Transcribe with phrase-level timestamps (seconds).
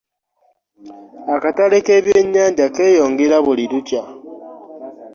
[1.35, 4.03] Akatale ke byennyanja keyongera buli lukya.